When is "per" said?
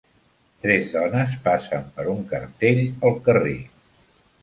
1.99-2.07